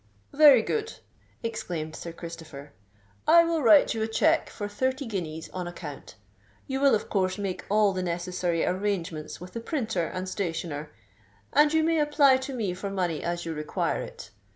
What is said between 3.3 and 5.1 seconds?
will write you a cheque for thirty